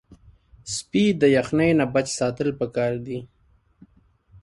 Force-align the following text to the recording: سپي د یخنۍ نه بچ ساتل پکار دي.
سپي 0.75 1.05
د 1.21 1.23
یخنۍ 1.37 1.71
نه 1.79 1.85
بچ 1.93 2.07
ساتل 2.19 2.49
پکار 2.59 2.91
دي. 3.05 3.19